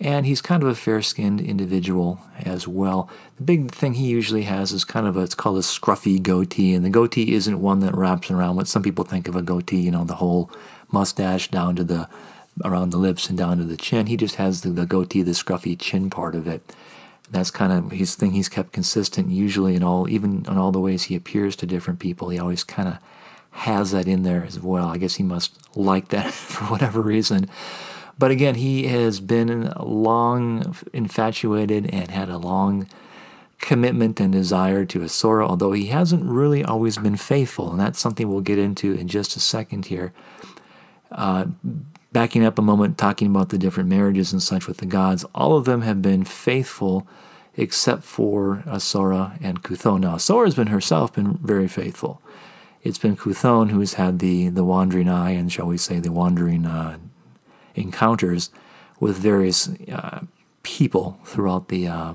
and 0.00 0.26
he's 0.26 0.42
kind 0.42 0.62
of 0.62 0.68
a 0.68 0.74
fair 0.74 1.00
skinned 1.00 1.40
individual 1.40 2.20
as 2.40 2.66
well. 2.66 3.08
The 3.36 3.44
big 3.44 3.70
thing 3.70 3.94
he 3.94 4.06
usually 4.06 4.42
has 4.42 4.72
is 4.72 4.84
kind 4.84 5.06
of 5.06 5.16
a, 5.16 5.20
it's 5.20 5.34
called 5.34 5.58
a 5.58 5.62
scruffy 5.62 6.20
goatee, 6.20 6.74
and 6.74 6.84
the 6.84 6.90
goatee 6.90 7.34
isn't 7.34 7.60
one 7.60 7.80
that 7.80 7.94
wraps 7.94 8.30
around 8.30 8.56
what 8.56 8.68
some 8.68 8.82
people 8.82 9.04
think 9.04 9.28
of 9.28 9.36
a 9.36 9.42
goatee, 9.42 9.80
you 9.80 9.90
know, 9.90 10.04
the 10.04 10.16
whole 10.16 10.50
mustache 10.90 11.48
down 11.48 11.76
to 11.76 11.84
the 11.84 12.08
around 12.64 12.90
the 12.90 12.98
lips 12.98 13.28
and 13.28 13.38
down 13.38 13.58
to 13.58 13.64
the 13.64 13.76
chin. 13.76 14.06
He 14.06 14.16
just 14.16 14.34
has 14.34 14.60
the, 14.60 14.70
the 14.70 14.86
goatee, 14.86 15.22
the 15.22 15.32
scruffy 15.32 15.78
chin 15.78 16.10
part 16.10 16.34
of 16.34 16.46
it. 16.46 16.62
That's 17.30 17.50
kind 17.50 17.72
of 17.72 17.92
his 17.92 18.14
thing. 18.14 18.32
He's 18.32 18.50
kept 18.50 18.72
consistent 18.72 19.30
usually 19.30 19.74
in 19.74 19.82
all, 19.82 20.08
even 20.08 20.44
in 20.46 20.58
all 20.58 20.70
the 20.70 20.80
ways 20.80 21.04
he 21.04 21.16
appears 21.16 21.56
to 21.56 21.66
different 21.66 21.98
people. 21.98 22.28
He 22.28 22.38
always 22.38 22.62
kind 22.62 22.88
of 22.88 22.98
has 23.52 23.92
that 23.92 24.08
in 24.08 24.22
there 24.22 24.44
as 24.44 24.58
well. 24.58 24.88
I 24.88 24.98
guess 24.98 25.14
he 25.14 25.22
must 25.22 25.56
like 25.76 26.08
that 26.08 26.32
for 26.32 26.64
whatever 26.66 27.00
reason. 27.00 27.48
But 28.18 28.30
again, 28.30 28.56
he 28.56 28.86
has 28.88 29.20
been 29.20 29.72
long 29.78 30.76
infatuated 30.92 31.92
and 31.92 32.10
had 32.10 32.28
a 32.28 32.38
long 32.38 32.88
commitment 33.60 34.20
and 34.20 34.32
desire 34.32 34.84
to 34.84 35.00
Asora, 35.00 35.48
although 35.48 35.72
he 35.72 35.86
hasn't 35.86 36.24
really 36.24 36.64
always 36.64 36.98
been 36.98 37.16
faithful. 37.16 37.70
And 37.70 37.80
that's 37.80 37.98
something 37.98 38.28
we'll 38.28 38.40
get 38.40 38.58
into 38.58 38.92
in 38.92 39.08
just 39.08 39.36
a 39.36 39.40
second 39.40 39.86
here. 39.86 40.12
Uh, 41.10 41.46
backing 42.12 42.44
up 42.44 42.58
a 42.58 42.62
moment, 42.62 42.98
talking 42.98 43.28
about 43.28 43.48
the 43.48 43.58
different 43.58 43.88
marriages 43.88 44.32
and 44.32 44.42
such 44.42 44.66
with 44.66 44.78
the 44.78 44.86
gods, 44.86 45.24
all 45.34 45.56
of 45.56 45.64
them 45.64 45.82
have 45.82 46.02
been 46.02 46.24
faithful 46.24 47.06
except 47.56 48.02
for 48.02 48.62
Asora 48.66 49.38
and 49.42 49.62
Khuthon. 49.62 50.00
Now, 50.00 50.16
Asora 50.16 50.46
has 50.46 50.54
been 50.54 50.68
herself 50.68 51.12
been 51.14 51.38
very 51.38 51.68
faithful. 51.68 52.20
It's 52.82 52.98
been 52.98 53.16
Khuthon 53.16 53.70
who's 53.70 53.94
had 53.94 54.18
the, 54.18 54.48
the 54.48 54.64
wandering 54.64 55.08
eye 55.08 55.30
and, 55.30 55.52
shall 55.52 55.66
we 55.66 55.78
say, 55.78 56.00
the 56.00 56.12
wandering 56.12 56.66
uh, 56.66 56.98
encounters 57.74 58.50
with 58.98 59.16
various 59.16 59.68
uh, 59.90 60.20
people 60.62 61.18
throughout 61.24 61.68
the 61.68 61.88
uh, 61.88 62.14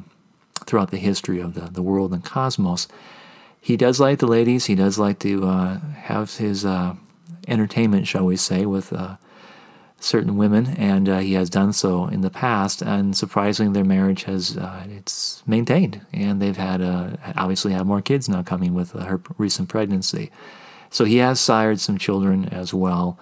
throughout 0.65 0.91
the 0.91 0.97
history 0.97 1.39
of 1.39 1.53
the, 1.53 1.61
the 1.61 1.81
world 1.81 2.11
and 2.13 2.25
cosmos. 2.25 2.87
He 3.59 3.77
does 3.77 3.99
like 3.99 4.19
the 4.19 4.27
ladies. 4.27 4.65
He 4.65 4.75
does 4.75 4.99
like 4.99 5.19
to 5.19 5.45
uh, 5.45 5.79
have 5.79 6.35
his 6.37 6.65
uh, 6.65 6.95
entertainment, 7.47 8.07
shall 8.07 8.25
we 8.25 8.35
say, 8.35 8.65
with 8.65 8.91
uh, 8.91 9.15
certain 9.99 10.37
women, 10.37 10.67
and 10.77 11.09
uh, 11.09 11.19
he 11.19 11.33
has 11.33 11.49
done 11.49 11.73
so 11.73 12.05
in 12.05 12.21
the 12.21 12.29
past. 12.29 12.81
And 12.81 13.17
surprisingly, 13.17 13.73
their 13.73 13.83
marriage 13.83 14.23
has 14.23 14.57
it's 14.89 15.43
maintained, 15.47 16.01
and 16.13 16.41
they've 16.41 16.57
had 16.57 16.81
obviously 17.35 17.73
have 17.73 17.85
more 17.85 18.01
kids 18.01 18.29
now 18.29 18.43
coming 18.43 18.73
with 18.73 18.91
her 18.91 19.21
recent 19.37 19.69
pregnancy. 19.69 20.31
So 20.89 21.05
he 21.05 21.17
has 21.17 21.39
sired 21.39 21.79
some 21.79 21.97
children 21.97 22.49
as 22.49 22.73
well 22.73 23.19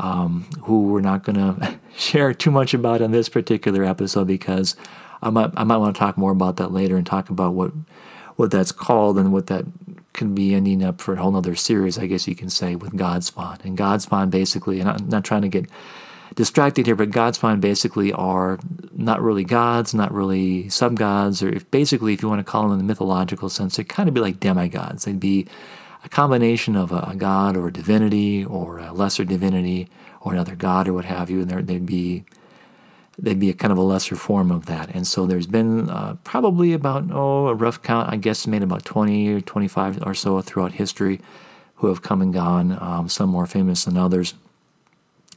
um, 0.00 0.46
who 0.62 0.88
we're 0.88 1.00
not 1.00 1.24
going 1.24 1.36
to 1.36 1.78
share 1.96 2.32
too 2.34 2.50
much 2.50 2.74
about 2.74 3.02
in 3.02 3.10
this 3.10 3.28
particular 3.28 3.84
episode 3.84 4.26
because 4.26 4.74
I 5.22 5.30
might 5.30 5.50
I 5.56 5.64
might 5.64 5.76
want 5.76 5.94
to 5.94 5.98
talk 5.98 6.16
more 6.16 6.32
about 6.32 6.56
that 6.56 6.72
later 6.72 6.96
and 6.96 7.06
talk 7.06 7.30
about 7.30 7.54
what 7.54 7.72
what 8.36 8.50
that's 8.50 8.72
called 8.72 9.18
and 9.18 9.32
what 9.32 9.48
that 9.48 9.66
can 10.14 10.34
be 10.34 10.54
ending 10.54 10.82
up 10.82 11.00
for 11.00 11.14
a 11.14 11.16
whole 11.22 11.36
other 11.36 11.54
series, 11.54 11.98
I 11.98 12.06
guess 12.06 12.26
you 12.26 12.34
can 12.34 12.50
say, 12.50 12.74
with 12.74 12.92
Godspawn. 12.92 13.64
And 13.64 13.76
Godspawn 13.76 14.30
basically, 14.30 14.80
and 14.80 14.88
I'm 14.88 15.08
not 15.08 15.24
trying 15.24 15.42
to 15.42 15.48
get 15.48 15.68
distracted 16.40 16.86
here, 16.86 16.96
but 16.96 17.10
Godspawn 17.10 17.60
basically 17.60 18.14
are 18.14 18.58
not 18.94 19.20
really 19.20 19.44
gods, 19.44 19.92
not 19.92 20.10
really 20.10 20.70
sub 20.70 20.96
gods, 20.96 21.42
or 21.42 21.50
if 21.50 21.70
basically, 21.70 22.14
if 22.14 22.22
you 22.22 22.30
want 22.30 22.38
to 22.38 22.50
call 22.50 22.62
them 22.62 22.72
in 22.72 22.78
the 22.78 22.84
mythological 22.84 23.50
sense, 23.50 23.76
they'd 23.76 23.90
kind 23.90 24.08
of 24.08 24.14
be 24.14 24.22
like 24.22 24.40
demigods. 24.40 25.04
They'd 25.04 25.20
be 25.20 25.46
a 26.02 26.08
combination 26.08 26.76
of 26.76 26.92
a, 26.92 27.08
a, 27.10 27.14
god 27.14 27.58
or 27.58 27.68
a 27.68 27.72
divinity 27.72 28.42
or 28.42 28.78
a 28.78 28.90
lesser 28.90 29.22
divinity 29.22 29.90
or 30.22 30.32
another 30.32 30.56
god 30.56 30.88
or 30.88 30.94
what 30.94 31.04
have 31.04 31.28
you, 31.28 31.42
and 31.42 31.50
they'd 31.50 31.84
be 31.84 32.24
they'd 33.18 33.38
be 33.38 33.50
a 33.50 33.54
kind 33.54 33.70
of 33.70 33.76
a 33.76 33.82
lesser 33.82 34.16
form 34.16 34.50
of 34.50 34.64
that. 34.64 34.88
And 34.94 35.06
so 35.06 35.26
there's 35.26 35.46
been 35.46 35.90
uh, 35.90 36.16
probably 36.24 36.72
about 36.72 37.04
oh 37.12 37.48
a 37.48 37.54
rough 37.54 37.82
count, 37.82 38.10
I 38.10 38.16
guess, 38.16 38.46
made 38.46 38.62
about 38.62 38.86
20 38.86 39.28
or 39.28 39.42
25 39.42 40.06
or 40.06 40.14
so 40.14 40.40
throughout 40.40 40.72
history 40.72 41.20
who 41.74 41.88
have 41.88 42.00
come 42.00 42.22
and 42.22 42.32
gone. 42.32 42.78
Um, 42.80 43.10
some 43.10 43.28
more 43.28 43.46
famous 43.46 43.84
than 43.84 43.98
others, 43.98 44.32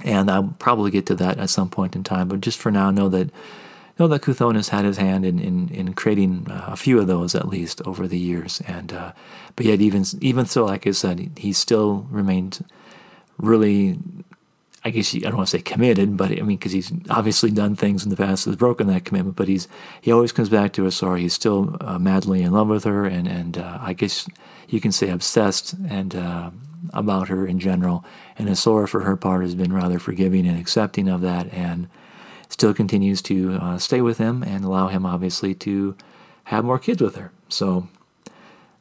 and 0.03 0.29
I'll 0.29 0.53
probably 0.59 0.91
get 0.91 1.05
to 1.07 1.15
that 1.15 1.39
at 1.39 1.49
some 1.49 1.69
point 1.69 1.95
in 1.95 2.03
time. 2.03 2.27
But 2.27 2.41
just 2.41 2.59
for 2.59 2.71
now, 2.71 2.91
know 2.91 3.09
that 3.09 3.31
know 3.99 4.07
that 4.07 4.21
Khuthon 4.21 4.55
has 4.55 4.69
had 4.69 4.85
his 4.85 4.97
hand 4.97 5.25
in, 5.25 5.39
in, 5.39 5.69
in 5.69 5.93
creating 5.93 6.47
uh, 6.49 6.65
a 6.67 6.75
few 6.75 6.99
of 6.99 7.07
those 7.07 7.35
at 7.35 7.47
least 7.47 7.81
over 7.85 8.07
the 8.07 8.17
years. 8.17 8.61
And 8.67 8.93
uh, 8.93 9.13
but 9.55 9.65
yet 9.65 9.81
even 9.81 10.03
even 10.21 10.45
so, 10.45 10.65
like 10.65 10.85
I 10.85 10.91
said, 10.91 11.31
he 11.37 11.53
still 11.53 12.07
remained 12.09 12.63
really. 13.37 13.97
I 14.85 14.89
guess 14.89 15.15
I 15.15 15.19
don't 15.19 15.37
want 15.37 15.47
to 15.47 15.57
say 15.57 15.63
committed, 15.63 16.17
but 16.17 16.31
I 16.31 16.41
mean 16.41 16.57
because 16.57 16.73
he's 16.73 16.91
obviously 17.09 17.51
done 17.51 17.73
things 17.73 18.03
in 18.03 18.09
the 18.09 18.17
past 18.17 18.43
that's 18.43 18.57
broken 18.57 18.87
that 18.87 19.05
commitment. 19.05 19.37
But 19.37 19.47
he's 19.47 19.69
he 20.01 20.11
always 20.11 20.33
comes 20.33 20.49
back 20.49 20.73
to 20.73 20.83
her. 20.83 20.91
Sorry, 20.91 21.21
He's 21.21 21.33
still 21.33 21.77
uh, 21.79 21.97
madly 21.97 22.41
in 22.41 22.51
love 22.51 22.67
with 22.67 22.83
her, 22.83 23.05
and 23.05 23.25
and 23.25 23.57
uh, 23.57 23.77
I 23.79 23.93
guess 23.93 24.27
you 24.67 24.81
can 24.81 24.91
say 24.91 25.09
obsessed 25.09 25.73
and 25.87 26.13
uh, 26.13 26.49
about 26.91 27.27
her 27.29 27.45
in 27.45 27.59
general. 27.59 28.03
And 28.37 28.49
Asora, 28.49 28.87
for 28.89 29.01
her 29.01 29.15
part, 29.15 29.43
has 29.43 29.55
been 29.55 29.73
rather 29.73 29.99
forgiving 29.99 30.47
and 30.47 30.59
accepting 30.59 31.07
of 31.07 31.21
that, 31.21 31.51
and 31.53 31.87
still 32.49 32.73
continues 32.73 33.21
to 33.23 33.53
uh, 33.53 33.77
stay 33.77 34.01
with 34.01 34.17
him 34.17 34.43
and 34.43 34.63
allow 34.63 34.87
him, 34.87 35.05
obviously, 35.05 35.55
to 35.55 35.95
have 36.45 36.65
more 36.65 36.79
kids 36.79 37.01
with 37.01 37.15
her. 37.15 37.31
So 37.49 37.87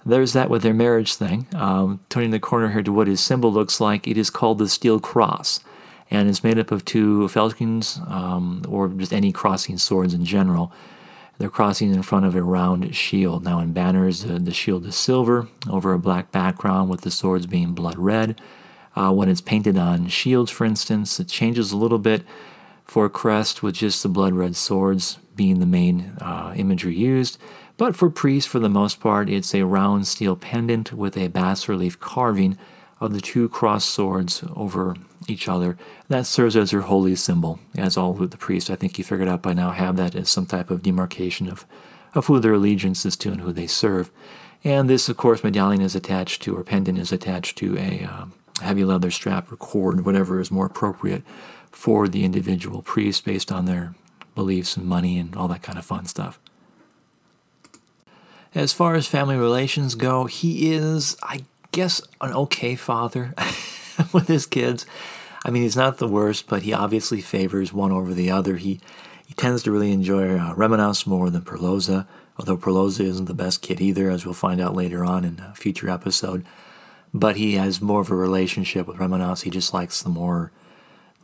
there's 0.04 0.32
that 0.32 0.50
with 0.50 0.62
their 0.62 0.74
marriage 0.74 1.14
thing. 1.14 1.46
Um, 1.54 2.00
turning 2.08 2.30
the 2.30 2.40
corner 2.40 2.70
here 2.70 2.82
to 2.82 2.92
what 2.92 3.06
his 3.06 3.20
symbol 3.20 3.52
looks 3.52 3.80
like, 3.80 4.08
it 4.08 4.18
is 4.18 4.30
called 4.30 4.58
the 4.58 4.68
Steel 4.68 5.00
Cross. 5.00 5.60
And 6.10 6.28
it's 6.28 6.44
made 6.44 6.58
up 6.58 6.70
of 6.70 6.84
two 6.84 7.28
falcons, 7.28 7.98
um, 8.08 8.64
or 8.68 8.88
just 8.88 9.12
any 9.12 9.32
crossing 9.32 9.78
swords 9.78 10.12
in 10.12 10.24
general. 10.24 10.72
They're 11.42 11.50
crossing 11.50 11.92
in 11.92 12.02
front 12.02 12.24
of 12.24 12.36
a 12.36 12.42
round 12.44 12.94
shield. 12.94 13.42
Now, 13.42 13.58
in 13.58 13.72
banners, 13.72 14.24
uh, 14.24 14.38
the 14.40 14.54
shield 14.54 14.86
is 14.86 14.94
silver 14.94 15.48
over 15.68 15.92
a 15.92 15.98
black 15.98 16.30
background, 16.30 16.88
with 16.88 17.00
the 17.00 17.10
swords 17.10 17.46
being 17.46 17.72
blood 17.72 17.98
red. 17.98 18.40
Uh, 18.94 19.12
when 19.12 19.28
it's 19.28 19.40
painted 19.40 19.76
on 19.76 20.06
shields, 20.06 20.52
for 20.52 20.64
instance, 20.64 21.18
it 21.18 21.26
changes 21.26 21.72
a 21.72 21.76
little 21.76 21.98
bit 21.98 22.22
for 22.84 23.06
a 23.06 23.10
crest 23.10 23.60
with 23.60 23.74
just 23.74 24.04
the 24.04 24.08
blood 24.08 24.34
red 24.34 24.54
swords 24.54 25.18
being 25.34 25.58
the 25.58 25.66
main 25.66 26.12
uh, 26.20 26.54
imagery 26.54 26.94
used. 26.94 27.38
But 27.76 27.96
for 27.96 28.08
priests, 28.08 28.48
for 28.48 28.60
the 28.60 28.68
most 28.68 29.00
part, 29.00 29.28
it's 29.28 29.52
a 29.52 29.64
round 29.64 30.06
steel 30.06 30.36
pendant 30.36 30.92
with 30.92 31.16
a 31.16 31.26
bas 31.26 31.68
relief 31.68 31.98
carving 31.98 32.56
of 33.02 33.12
the 33.12 33.20
two 33.20 33.48
crossed 33.48 33.90
swords 33.90 34.44
over 34.54 34.96
each 35.28 35.48
other. 35.48 35.76
That 36.08 36.26
serves 36.26 36.56
as 36.56 36.70
their 36.70 36.82
holy 36.82 37.16
symbol, 37.16 37.58
as 37.76 37.96
all 37.96 38.12
the 38.12 38.36
priests, 38.36 38.70
I 38.70 38.76
think 38.76 38.96
you 38.96 39.04
figured 39.04 39.28
out 39.28 39.42
by 39.42 39.52
now, 39.52 39.70
have 39.70 39.96
that 39.96 40.14
as 40.14 40.30
some 40.30 40.46
type 40.46 40.70
of 40.70 40.82
demarcation 40.82 41.48
of, 41.48 41.66
of 42.14 42.26
who 42.26 42.38
their 42.38 42.54
allegiance 42.54 43.04
is 43.04 43.16
to 43.16 43.32
and 43.32 43.40
who 43.40 43.52
they 43.52 43.66
serve. 43.66 44.10
And 44.64 44.88
this, 44.88 45.08
of 45.08 45.16
course, 45.16 45.42
medallion 45.42 45.82
is 45.82 45.96
attached 45.96 46.42
to, 46.42 46.56
or 46.56 46.62
pendant 46.62 46.98
is 46.98 47.12
attached 47.12 47.58
to 47.58 47.76
a 47.76 48.04
uh, 48.04 48.26
heavy 48.62 48.84
leather 48.84 49.10
strap 49.10 49.50
or 49.50 49.56
cord, 49.56 50.04
whatever 50.04 50.40
is 50.40 50.50
more 50.50 50.66
appropriate 50.66 51.24
for 51.70 52.06
the 52.06 52.24
individual 52.24 52.82
priest 52.82 53.24
based 53.24 53.50
on 53.50 53.64
their 53.64 53.94
beliefs 54.36 54.76
and 54.76 54.86
money 54.86 55.18
and 55.18 55.34
all 55.34 55.48
that 55.48 55.62
kind 55.62 55.78
of 55.78 55.84
fun 55.84 56.06
stuff. 56.06 56.38
As 58.54 58.72
far 58.72 58.94
as 58.94 59.06
family 59.06 59.36
relations 59.36 59.94
go, 59.94 60.26
he 60.26 60.72
is, 60.72 61.16
I 61.22 61.44
guess, 61.72 62.00
an 62.20 62.32
okay 62.32 62.76
father 62.76 63.34
with 64.12 64.28
his 64.28 64.46
kids. 64.46 64.86
I 65.44 65.50
mean, 65.50 65.62
he's 65.62 65.76
not 65.76 65.98
the 65.98 66.08
worst, 66.08 66.46
but 66.46 66.62
he 66.62 66.72
obviously 66.72 67.20
favors 67.20 67.72
one 67.72 67.90
over 67.90 68.14
the 68.14 68.30
other. 68.30 68.56
He 68.56 68.80
he 69.26 69.34
tends 69.34 69.62
to 69.62 69.72
really 69.72 69.92
enjoy 69.92 70.36
uh, 70.38 70.54
more 71.06 71.30
than 71.30 71.40
Perloza, 71.40 72.06
although 72.38 72.56
Perloza 72.56 73.00
isn't 73.00 73.24
the 73.24 73.34
best 73.34 73.62
kid 73.62 73.80
either, 73.80 74.10
as 74.10 74.26
we'll 74.26 74.34
find 74.34 74.60
out 74.60 74.76
later 74.76 75.04
on 75.04 75.24
in 75.24 75.40
a 75.40 75.54
future 75.54 75.88
episode. 75.88 76.44
But 77.14 77.36
he 77.36 77.54
has 77.54 77.80
more 77.80 78.02
of 78.02 78.10
a 78.10 78.14
relationship 78.14 78.86
with 78.86 78.98
Remenos. 78.98 79.42
He 79.42 79.50
just 79.50 79.72
likes 79.72 80.02
the 80.02 80.10
more 80.10 80.52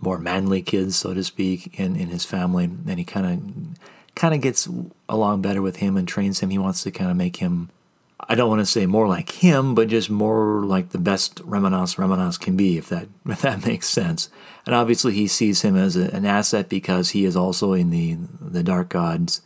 more 0.01 0.19
manly 0.19 0.63
kids, 0.63 0.97
so 0.97 1.13
to 1.13 1.25
speak, 1.25 1.79
in, 1.79 1.97
in 1.97 2.09
his 2.09 2.25
family, 2.25 2.65
and 2.65 2.99
he 2.99 3.05
kind 3.05 3.27
of 3.27 4.15
kind 4.15 4.35
of 4.35 4.41
gets 4.41 4.69
along 5.09 5.43
better 5.43 5.63
with 5.63 5.77
him 5.77 5.97
and 5.97 6.09
trains 6.09 6.41
him. 6.41 6.51
He 6.51 6.59
wants 6.59 6.83
to 6.85 6.91
kind 6.91 7.11
of 7.11 7.17
make 7.17 7.37
him, 7.37 7.71
I 8.21 8.35
don't 8.35 8.49
want 8.49 8.61
to 8.61 8.67
say 8.67 8.87
more 8.87 9.07
like 9.07 9.31
him, 9.31 9.75
but 9.75 9.89
just 9.89 10.11
more 10.11 10.65
like 10.65 10.91
the 10.91 10.99
best 10.99 11.37
Remenos 11.37 11.97
Remenos 11.97 12.39
can 12.39 12.57
be, 12.57 12.77
if 12.77 12.89
that 12.89 13.09
if 13.27 13.43
that 13.43 13.67
makes 13.67 13.89
sense. 13.89 14.29
And 14.67 14.75
obviously, 14.75 15.15
he 15.15 15.27
sees 15.27 15.63
him 15.63 15.77
as 15.77 15.97
a, 15.97 16.11
an 16.15 16.25
asset 16.25 16.69
because 16.69 17.11
he 17.11 17.25
is 17.25 17.37
also 17.37 17.73
in 17.73 17.91
the 17.91 18.19
the 18.41 18.63
Dark 18.63 18.91
Gods, 18.91 19.41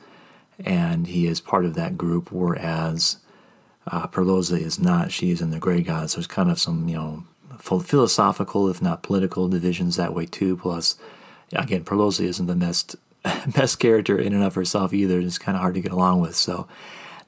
and 0.65 1.07
he 1.07 1.27
is 1.27 1.41
part 1.41 1.65
of 1.65 1.75
that 1.75 1.99
group. 1.99 2.33
Whereas 2.33 3.19
uh, 3.87 4.07
Perloza 4.07 4.59
is 4.59 4.79
not; 4.79 5.13
she 5.13 5.31
is 5.31 5.41
in 5.41 5.51
the 5.51 5.59
Gray 5.59 5.83
Gods. 5.83 6.15
There's 6.15 6.27
kind 6.27 6.51
of 6.51 6.59
some 6.59 6.89
you 6.89 6.97
know 6.97 7.25
philosophical, 7.61 8.69
if 8.69 8.81
not 8.81 9.03
political, 9.03 9.49
divisions 9.49 9.97
that 9.97 10.15
way 10.15 10.27
too. 10.27 10.57
Plus, 10.57 10.97
again, 11.53 11.85
Perloza 11.85 12.25
isn't 12.25 12.47
the 12.47 12.55
best 12.55 12.97
best 13.47 13.79
character 13.79 14.19
in 14.19 14.33
and 14.33 14.43
of 14.43 14.55
herself 14.55 14.95
either. 14.95 15.21
It's 15.21 15.39
kind 15.39 15.57
of 15.57 15.61
hard 15.61 15.75
to 15.75 15.81
get 15.83 15.93
along 15.93 16.21
with. 16.21 16.35
So 16.35 16.67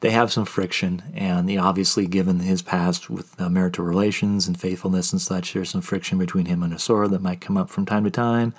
they 0.01 0.11
have 0.11 0.33
some 0.33 0.45
friction, 0.45 1.03
and 1.15 1.51
you 1.51 1.57
know, 1.57 1.65
obviously, 1.65 2.07
given 2.07 2.41
his 2.41 2.63
past 2.63 3.09
with 3.09 3.41
uh, 3.41 3.49
marital 3.49 3.85
relations 3.85 4.47
and 4.47 4.59
faithfulness 4.61 5.13
and 5.13 5.21
such, 5.21 5.53
there's 5.53 5.71
some 5.71 5.81
friction 5.81 6.19
between 6.19 6.47
him 6.47 6.63
and 6.63 6.73
Asora 6.73 7.11
that 7.11 7.23
might 7.23 7.41
come 7.41 7.57
up 7.57 7.71
from 7.71 7.87
time 7.87 8.05
to 8.05 8.11
time. 8.11 8.55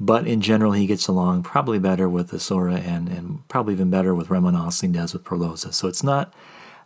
But 0.00 0.26
in 0.26 0.40
general, 0.40 0.72
he 0.72 0.86
gets 0.86 1.06
along 1.06 1.44
probably 1.44 1.78
better 1.78 2.08
with 2.08 2.32
Asora 2.32 2.84
and, 2.84 3.08
and 3.08 3.46
probably 3.48 3.74
even 3.74 3.90
better 3.90 4.14
with 4.14 4.28
Remenos 4.28 4.80
than 4.80 4.92
he 4.92 4.98
does 4.98 5.12
with 5.12 5.24
Perloza. 5.24 5.72
So 5.72 5.86
it's 5.86 6.02
not 6.02 6.32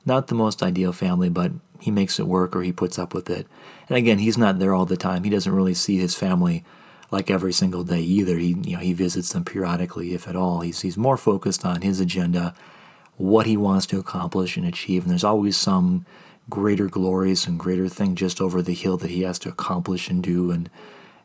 not 0.04 0.28
the 0.28 0.34
most 0.34 0.62
ideal 0.62 0.92
family, 0.92 1.28
but 1.28 1.52
he 1.80 1.90
makes 1.90 2.20
it 2.20 2.26
work 2.26 2.54
or 2.54 2.62
he 2.62 2.72
puts 2.72 2.98
up 2.98 3.12
with 3.12 3.28
it. 3.28 3.46
And 3.88 3.96
again, 3.96 4.18
he's 4.18 4.38
not 4.38 4.58
there 4.58 4.74
all 4.74 4.86
the 4.86 4.96
time. 4.96 5.24
He 5.24 5.30
doesn't 5.30 5.52
really 5.52 5.74
see 5.74 5.98
his 5.98 6.14
family 6.14 6.64
like 7.10 7.30
every 7.30 7.52
single 7.52 7.84
day 7.84 8.00
either. 8.00 8.36
He 8.38 8.48
you 8.48 8.76
know 8.76 8.82
he 8.82 8.92
visits 8.92 9.32
them 9.32 9.44
periodically, 9.44 10.14
if 10.14 10.28
at 10.28 10.36
all. 10.36 10.60
He's 10.60 10.80
he's 10.80 10.96
more 10.96 11.16
focused 11.16 11.64
on 11.64 11.82
his 11.82 12.00
agenda, 12.00 12.54
what 13.16 13.46
he 13.46 13.56
wants 13.56 13.86
to 13.86 13.98
accomplish 13.98 14.56
and 14.56 14.66
achieve. 14.66 15.02
And 15.02 15.10
there's 15.10 15.24
always 15.24 15.56
some 15.56 16.04
greater 16.48 16.86
glories 16.86 17.46
and 17.46 17.58
greater 17.58 17.88
thing 17.88 18.14
just 18.14 18.40
over 18.40 18.62
the 18.62 18.74
hill 18.74 18.96
that 18.98 19.10
he 19.10 19.22
has 19.22 19.38
to 19.40 19.48
accomplish 19.48 20.08
and 20.08 20.22
do 20.22 20.50
and 20.50 20.70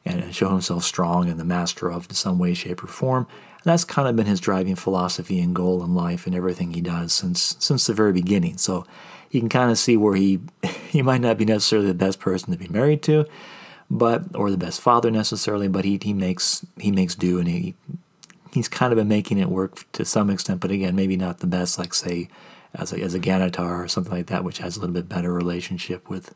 and 0.03 0.33
show 0.33 0.49
himself 0.49 0.83
strong 0.83 1.29
and 1.29 1.39
the 1.39 1.45
master 1.45 1.91
of 1.91 2.07
in 2.09 2.15
some 2.15 2.39
way, 2.39 2.55
shape, 2.55 2.83
or 2.83 2.87
form. 2.87 3.27
And 3.27 3.65
that's 3.65 3.83
kind 3.83 4.07
of 4.07 4.15
been 4.15 4.25
his 4.25 4.39
driving 4.39 4.75
philosophy 4.75 5.39
and 5.39 5.53
goal 5.53 5.83
in 5.83 5.93
life 5.93 6.25
and 6.25 6.35
everything 6.35 6.73
he 6.73 6.81
does 6.81 7.13
since 7.13 7.55
since 7.59 7.85
the 7.85 7.93
very 7.93 8.11
beginning. 8.11 8.57
So 8.57 8.85
you 9.29 9.39
can 9.39 9.49
kind 9.49 9.69
of 9.69 9.77
see 9.77 9.97
where 9.97 10.15
he 10.15 10.39
he 10.89 11.01
might 11.01 11.21
not 11.21 11.37
be 11.37 11.45
necessarily 11.45 11.87
the 11.87 11.93
best 11.93 12.19
person 12.19 12.51
to 12.51 12.57
be 12.57 12.67
married 12.67 13.03
to, 13.03 13.25
but 13.89 14.23
or 14.33 14.49
the 14.49 14.57
best 14.57 14.81
father 14.81 15.11
necessarily, 15.11 15.67
but 15.67 15.85
he 15.85 15.99
he 16.01 16.13
makes 16.13 16.65
he 16.79 16.91
makes 16.91 17.13
do 17.13 17.37
and 17.37 17.47
he 17.47 17.75
he's 18.53 18.67
kind 18.67 18.91
of 18.91 18.97
been 18.97 19.07
making 19.07 19.37
it 19.37 19.49
work 19.49 19.85
to 19.93 20.05
some 20.05 20.29
extent, 20.29 20.59
but 20.59 20.71
again, 20.71 20.95
maybe 20.95 21.17
not 21.17 21.39
the 21.39 21.47
best, 21.47 21.79
like 21.79 21.93
say 21.93 22.29
as 22.73 22.93
a, 22.93 23.01
as 23.01 23.13
a 23.13 23.19
Ganatar 23.19 23.83
or 23.83 23.87
something 23.87 24.13
like 24.13 24.27
that, 24.27 24.43
which 24.43 24.59
has 24.59 24.77
a 24.77 24.79
little 24.79 24.93
bit 24.93 25.09
better 25.09 25.33
relationship 25.33 26.09
with 26.09 26.33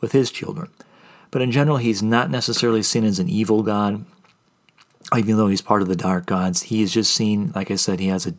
with 0.00 0.12
his 0.12 0.30
children. 0.30 0.68
But 1.30 1.42
in 1.42 1.50
general, 1.50 1.78
he's 1.78 2.02
not 2.02 2.30
necessarily 2.30 2.82
seen 2.82 3.04
as 3.04 3.18
an 3.18 3.28
evil 3.28 3.62
god, 3.62 4.04
even 5.16 5.36
though 5.36 5.46
he's 5.46 5.62
part 5.62 5.80
of 5.80 5.88
the 5.88 5.96
dark 5.96 6.26
gods. 6.26 6.64
He 6.64 6.82
is 6.82 6.92
just 6.92 7.14
seen, 7.14 7.52
like 7.54 7.70
I 7.70 7.76
said, 7.76 8.00
he 8.00 8.08
has 8.08 8.26
a 8.26 8.34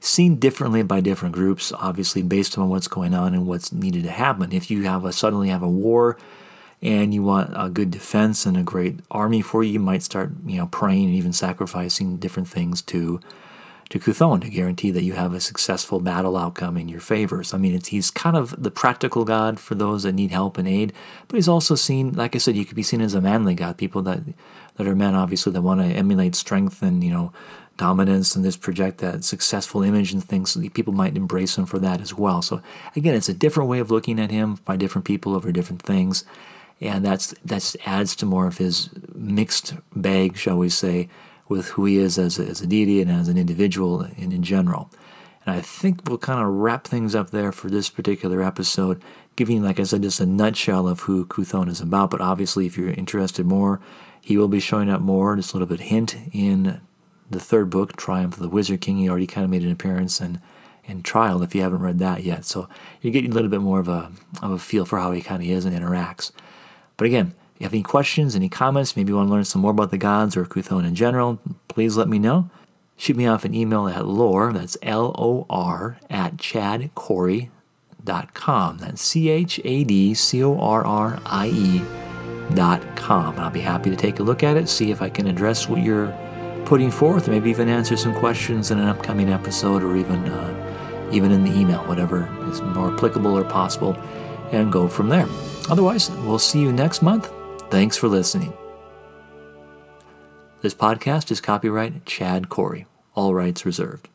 seen 0.00 0.36
differently 0.36 0.82
by 0.82 1.00
different 1.00 1.34
groups, 1.34 1.72
obviously 1.72 2.22
based 2.22 2.56
on 2.58 2.68
what's 2.68 2.88
going 2.88 3.14
on 3.14 3.34
and 3.34 3.46
what's 3.46 3.72
needed 3.72 4.04
to 4.04 4.10
happen. 4.10 4.52
If 4.52 4.70
you 4.70 4.84
have 4.84 5.04
a 5.04 5.12
suddenly 5.12 5.48
have 5.48 5.62
a 5.62 5.68
war 5.68 6.18
and 6.82 7.14
you 7.14 7.22
want 7.22 7.52
a 7.54 7.68
good 7.68 7.90
defense 7.90 8.46
and 8.46 8.56
a 8.56 8.62
great 8.62 9.00
army 9.10 9.40
for 9.40 9.62
you, 9.62 9.72
you 9.72 9.80
might 9.80 10.02
start, 10.02 10.30
you 10.46 10.58
know, 10.58 10.66
praying 10.66 11.06
and 11.06 11.14
even 11.14 11.32
sacrificing 11.32 12.18
different 12.18 12.48
things 12.48 12.82
to 12.82 13.20
to 13.88 14.00
Khuthon 14.00 14.40
to 14.42 14.50
guarantee 14.50 14.90
that 14.90 15.04
you 15.04 15.12
have 15.12 15.32
a 15.32 15.40
successful 15.40 16.00
battle 16.00 16.36
outcome 16.36 16.76
in 16.76 16.88
your 16.88 16.98
favors. 16.98 17.54
I 17.54 17.58
mean, 17.58 17.72
it's, 17.72 17.88
he's 17.88 18.10
kind 18.10 18.36
of 18.36 18.60
the 18.60 18.70
practical 18.70 19.24
God 19.24 19.60
for 19.60 19.76
those 19.76 20.02
that 20.02 20.12
need 20.12 20.32
help 20.32 20.58
and 20.58 20.66
aid, 20.66 20.92
but 21.28 21.36
he's 21.36 21.48
also 21.48 21.76
seen, 21.76 22.12
like 22.12 22.34
I 22.34 22.38
said, 22.38 22.56
you 22.56 22.64
could 22.64 22.74
be 22.74 22.82
seen 22.82 23.00
as 23.00 23.14
a 23.14 23.20
manly 23.20 23.54
God. 23.54 23.78
People 23.78 24.02
that 24.02 24.22
that 24.76 24.86
are 24.86 24.96
men, 24.96 25.14
obviously, 25.14 25.52
that 25.52 25.62
want 25.62 25.80
to 25.80 25.86
emulate 25.86 26.34
strength 26.34 26.82
and 26.82 27.02
you 27.04 27.10
know 27.10 27.32
dominance 27.76 28.34
and 28.34 28.44
this 28.44 28.56
project 28.56 28.98
that 28.98 29.22
successful 29.22 29.82
image 29.82 30.12
and 30.12 30.24
things. 30.24 30.50
So 30.50 30.60
people 30.70 30.92
might 30.94 31.16
embrace 31.16 31.56
him 31.56 31.66
for 31.66 31.78
that 31.78 32.00
as 32.00 32.14
well. 32.14 32.42
So 32.42 32.62
again, 32.94 33.14
it's 33.14 33.28
a 33.28 33.34
different 33.34 33.68
way 33.68 33.78
of 33.78 33.90
looking 33.90 34.18
at 34.18 34.30
him 34.30 34.58
by 34.64 34.76
different 34.76 35.04
people 35.04 35.34
over 35.34 35.52
different 35.52 35.82
things, 35.82 36.24
and 36.80 37.04
that's 37.04 37.34
that 37.44 37.76
adds 37.86 38.14
to 38.16 38.26
more 38.26 38.46
of 38.46 38.58
his 38.58 38.90
mixed 39.14 39.74
bag, 39.94 40.36
shall 40.36 40.58
we 40.58 40.68
say 40.68 41.08
with 41.48 41.68
who 41.70 41.84
he 41.84 41.96
is 41.96 42.18
as 42.18 42.38
a, 42.38 42.46
as 42.46 42.60
a 42.60 42.66
deity 42.66 43.00
and 43.00 43.10
as 43.10 43.28
an 43.28 43.38
individual 43.38 44.00
and 44.00 44.32
in 44.32 44.42
general. 44.42 44.90
And 45.44 45.54
I 45.54 45.60
think 45.60 46.00
we'll 46.06 46.18
kind 46.18 46.40
of 46.40 46.52
wrap 46.52 46.86
things 46.86 47.14
up 47.14 47.30
there 47.30 47.52
for 47.52 47.70
this 47.70 47.88
particular 47.88 48.42
episode, 48.42 49.00
giving, 49.36 49.62
like 49.62 49.78
I 49.78 49.84
said, 49.84 50.02
just 50.02 50.18
a 50.18 50.26
nutshell 50.26 50.88
of 50.88 51.00
who 51.00 51.24
Khuthon 51.24 51.68
is 51.68 51.80
about. 51.80 52.10
But 52.10 52.20
obviously, 52.20 52.66
if 52.66 52.76
you're 52.76 52.90
interested 52.90 53.46
more, 53.46 53.80
he 54.20 54.36
will 54.36 54.48
be 54.48 54.58
showing 54.58 54.90
up 54.90 55.00
more, 55.00 55.36
just 55.36 55.52
a 55.52 55.56
little 55.56 55.68
bit 55.68 55.86
hint 55.86 56.16
in 56.32 56.80
the 57.30 57.38
third 57.38 57.70
book, 57.70 57.96
Triumph 57.96 58.34
of 58.34 58.42
the 58.42 58.48
Wizard 58.48 58.80
King. 58.80 58.98
He 58.98 59.08
already 59.08 59.28
kind 59.28 59.44
of 59.44 59.50
made 59.50 59.62
an 59.62 59.70
appearance 59.70 60.20
in, 60.20 60.40
in 60.84 61.04
Trial 61.04 61.42
if 61.42 61.54
you 61.54 61.62
haven't 61.62 61.82
read 61.82 62.00
that 62.00 62.24
yet. 62.24 62.44
So 62.44 62.68
you're 63.00 63.12
getting 63.12 63.30
a 63.30 63.34
little 63.34 63.50
bit 63.50 63.60
more 63.60 63.78
of 63.78 63.88
a, 63.88 64.10
of 64.42 64.50
a 64.50 64.58
feel 64.58 64.84
for 64.84 64.98
how 64.98 65.12
he 65.12 65.20
kind 65.20 65.42
of 65.42 65.48
is 65.48 65.64
and 65.64 65.76
interacts. 65.78 66.32
But 66.96 67.06
again, 67.06 67.34
if 67.54 67.60
you 67.60 67.64
have 67.64 67.72
any 67.72 67.82
questions, 67.82 68.36
any 68.36 68.48
comments, 68.48 68.96
maybe 68.96 69.10
you 69.10 69.16
want 69.16 69.28
to 69.28 69.32
learn 69.32 69.44
some 69.44 69.62
more 69.62 69.70
about 69.70 69.90
the 69.90 69.98
gods 69.98 70.36
or 70.36 70.44
Khuthon 70.44 70.86
in 70.86 70.94
general, 70.94 71.38
please 71.68 71.96
let 71.96 72.08
me 72.08 72.18
know. 72.18 72.50
Shoot 72.96 73.16
me 73.16 73.26
off 73.26 73.44
an 73.44 73.54
email 73.54 73.88
at 73.88 74.06
lore, 74.06 74.52
that's 74.52 74.76
L 74.82 75.14
O 75.18 75.46
R, 75.50 75.98
at 76.08 76.38
chadcorrie.com. 76.38 78.78
That's 78.78 79.02
C 79.02 79.28
H 79.28 79.60
A 79.64 79.84
D 79.84 80.14
C 80.14 80.42
O 80.42 80.58
R 80.58 80.84
R 80.84 81.20
I 81.26 81.48
E 81.48 81.82
dot 82.54 82.82
com. 82.96 83.38
I'll 83.38 83.50
be 83.50 83.60
happy 83.60 83.90
to 83.90 83.96
take 83.96 84.18
a 84.18 84.22
look 84.22 84.42
at 84.42 84.56
it, 84.56 84.68
see 84.68 84.90
if 84.90 85.02
I 85.02 85.10
can 85.10 85.26
address 85.26 85.68
what 85.68 85.82
you're 85.82 86.16
putting 86.64 86.90
forth, 86.90 87.28
maybe 87.28 87.50
even 87.50 87.68
answer 87.68 87.96
some 87.96 88.14
questions 88.14 88.70
in 88.70 88.78
an 88.78 88.88
upcoming 88.88 89.30
episode 89.30 89.82
or 89.82 89.96
even, 89.96 90.26
uh, 90.28 91.10
even 91.12 91.32
in 91.32 91.44
the 91.44 91.54
email, 91.54 91.80
whatever 91.84 92.28
is 92.50 92.62
more 92.62 92.94
applicable 92.94 93.36
or 93.36 93.44
possible, 93.44 93.94
and 94.52 94.72
go 94.72 94.88
from 94.88 95.08
there. 95.08 95.26
Otherwise, 95.68 96.10
we'll 96.10 96.38
see 96.38 96.60
you 96.60 96.72
next 96.72 97.02
month. 97.02 97.30
Thanks 97.70 97.96
for 97.96 98.08
listening. 98.08 98.52
This 100.62 100.74
podcast 100.74 101.30
is 101.30 101.40
copyright 101.40 102.06
Chad 102.06 102.48
Corrie, 102.48 102.86
all 103.14 103.34
rights 103.34 103.66
reserved. 103.66 104.08